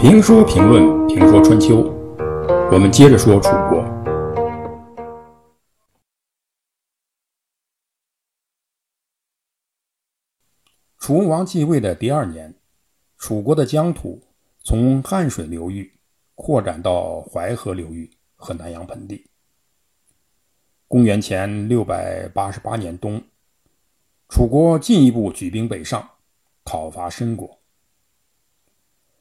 [0.00, 1.82] 评说评论评说春秋，
[2.72, 3.84] 我们接着说楚国。
[10.96, 12.54] 楚文王继位的第二年，
[13.18, 14.22] 楚国的疆土
[14.64, 15.92] 从汉水流域
[16.34, 19.26] 扩展到淮河流域和南阳盆地。
[20.88, 23.22] 公元前六百八十八年冬，
[24.30, 26.08] 楚国进一步举兵北上，
[26.64, 27.59] 讨伐申国。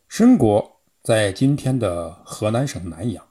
[0.10, 3.24] 申国在今天的河南省南阳。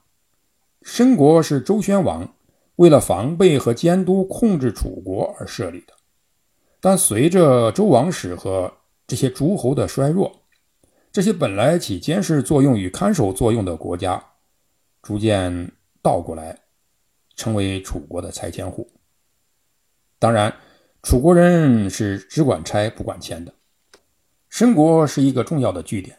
[0.81, 2.33] 申国是周宣王
[2.77, 5.93] 为了防备和监督控制楚国而设立的，
[6.79, 8.73] 但随着周王室和
[9.05, 10.33] 这些诸侯的衰弱，
[11.11, 14.23] 这些本来起监视作用与看守作用的国家，
[15.01, 16.57] 逐渐倒过来，
[17.35, 18.89] 成为楚国的拆迁户。
[20.17, 20.55] 当然，
[21.03, 23.53] 楚国人是只管拆不管迁的。
[24.47, 26.17] 申国是一个重要的据点。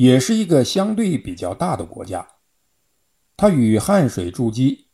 [0.00, 2.26] 也是一个相对比较大的国家，
[3.36, 4.86] 它与汉水筑基，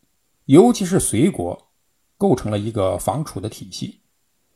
[0.47, 1.69] 尤其是隋国，
[2.19, 4.01] 构成了一个防楚的体系。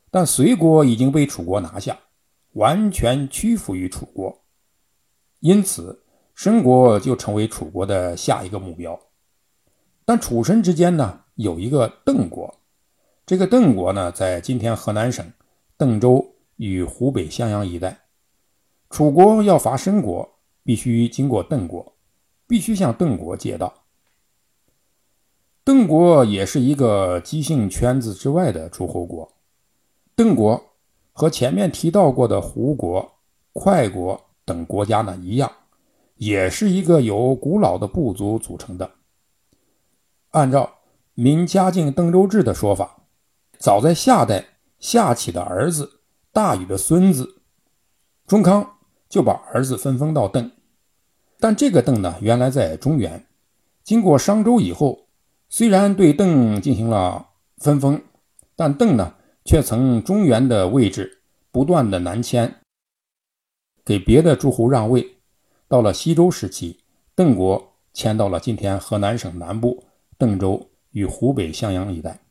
[0.09, 1.97] 但隋国已经被楚国拿下，
[2.51, 4.41] 完全屈服于楚国，
[5.39, 6.03] 因此
[6.35, 8.99] 申国就成为楚国的下一个目标。
[10.03, 12.59] 但楚申之间呢，有一个邓国，
[13.25, 15.31] 这个邓国呢，在今天河南省
[15.77, 18.01] 邓州与湖北襄阳一带，
[18.89, 20.29] 楚国要伐申国。
[20.63, 21.93] 必须经过邓国，
[22.47, 23.73] 必须向邓国借道。
[25.63, 29.31] 邓国也是一个姬姓圈子之外的诸侯国。
[30.15, 30.73] 邓国
[31.13, 33.19] 和前面提到过的胡国、
[33.53, 35.51] 快国等国家呢一样，
[36.15, 38.91] 也是一个由古老的部族组成的。
[40.31, 40.63] 按照
[41.13, 43.03] 《明嘉靖邓州志》的说法，
[43.57, 44.45] 早在夏代，
[44.79, 47.41] 夏启的儿子大禹的孙子
[48.25, 48.77] 中康。
[49.11, 50.49] 就把儿子分封到邓，
[51.37, 53.27] 但这个邓呢，原来在中原，
[53.83, 55.09] 经过商周以后，
[55.49, 58.01] 虽然对邓进行了分封，
[58.55, 62.61] 但邓呢，却从中原的位置不断的南迁，
[63.83, 65.17] 给别的诸侯让位。
[65.67, 66.79] 到了西周时期，
[67.13, 69.83] 邓国迁到了今天河南省南部
[70.17, 72.21] 邓州与湖北襄阳一带。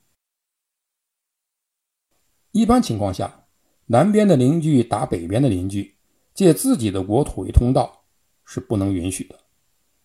[2.53, 3.45] 一般情况下，
[3.85, 6.00] 南边的邻居打北边的邻居。
[6.41, 8.01] 借自己的国土为通道
[8.47, 9.39] 是不能允许的。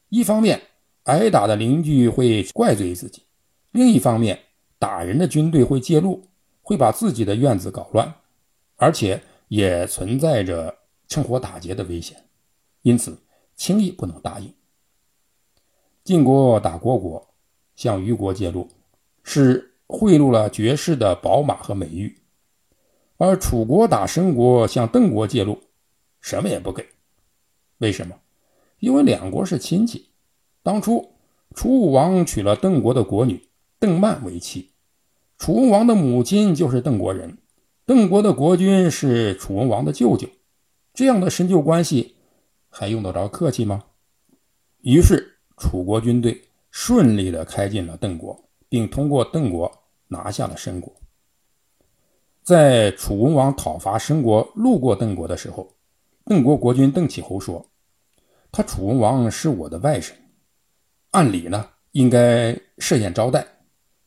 [0.10, 0.62] 一方面，
[1.04, 3.22] 挨打的邻居会怪罪自己；
[3.72, 4.38] 另一方面，
[4.78, 6.28] 打人的军队会介入，
[6.62, 8.14] 会把自己的院子搞乱，
[8.76, 12.26] 而且也存在着趁火打劫的危险。
[12.82, 13.18] 因此，
[13.56, 14.54] 轻易不能答应。
[16.04, 17.34] 晋国打虢国，
[17.78, 18.68] 向虞国借路，
[19.24, 22.10] 是贿赂了绝世的宝马和美玉；
[23.16, 25.62] 而楚国打申国，向邓国借路。
[26.26, 26.84] 什么也不给，
[27.78, 28.20] 为什么？
[28.80, 30.10] 因为两国是亲戚。
[30.64, 31.12] 当初
[31.54, 33.48] 楚武王娶了邓国的国女
[33.78, 34.72] 邓曼为妻，
[35.38, 37.38] 楚文王的母亲就是邓国人，
[37.86, 40.28] 邓国的国君是楚文王的舅舅，
[40.96, 42.16] 这样的深旧关系
[42.70, 43.84] 还用得着客气吗？
[44.82, 49.72] 于是楚国军队顺利地开进了邓国，并通过邓国
[50.08, 50.92] 拿下了申国。
[52.42, 55.75] 在楚文王讨伐申国路过邓国的时候。
[56.26, 57.70] 邓国国君邓启侯说
[58.52, 60.12] ：“他楚文王是我的外甥，
[61.12, 63.46] 按理呢应该设宴招待，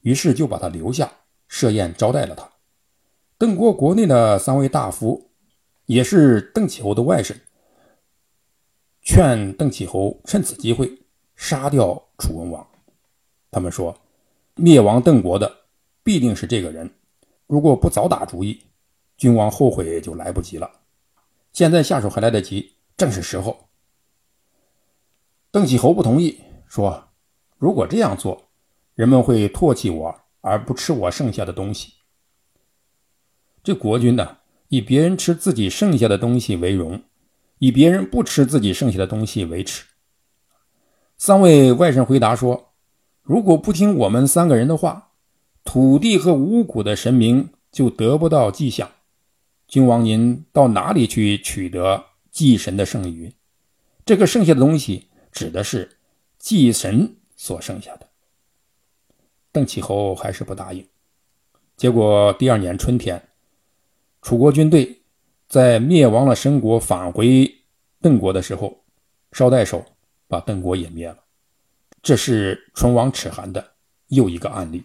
[0.01, 1.13] 于是就把他留下，
[1.47, 2.51] 设宴招待了他。
[3.39, 5.31] 邓国国内的三位大夫，
[5.87, 7.37] 也是邓启侯的外甥，
[9.01, 10.91] 劝邓启侯趁此机会
[11.37, 12.67] 杀掉楚文王。
[13.53, 13.97] 他们说，
[14.57, 15.57] 灭亡邓国的
[16.03, 16.91] 必定是这个人，
[17.47, 18.61] 如果不早打主意，
[19.17, 20.69] 君王后悔就来不及了。”
[21.59, 23.69] 现在下手还来得及，正是时候。
[25.51, 26.39] 邓启侯不同意，
[26.69, 27.09] 说
[27.59, 28.45] ：“如果这样做，
[28.95, 31.95] 人们会唾弃我，而不吃我剩下的东西。
[33.65, 34.37] 这国君呢，
[34.69, 37.03] 以别人吃自己剩下的东西为荣，
[37.59, 39.85] 以别人不吃自己剩下的东西为耻。”
[41.19, 42.71] 三位外甥回答说
[43.23, 45.11] ：“如果不听我们三个人的话，
[45.65, 48.89] 土地和五谷的神明就得不到迹象。”
[49.69, 53.31] 君王，您到哪里去取得祭神的剩余？
[54.07, 55.99] 这个剩下的东西指的是
[56.39, 58.09] 祭神所剩下的。
[59.53, 60.89] 邓启侯还是不答应。
[61.77, 63.29] 结果第二年春天，
[64.23, 65.03] 楚国军队
[65.47, 67.55] 在灭亡了申国，返回
[68.01, 68.83] 邓国的时候，
[69.33, 69.85] 捎带手
[70.27, 71.19] 把邓国也灭了。
[72.03, 73.73] 这是唇亡齿寒的
[74.07, 74.83] 又一个案例。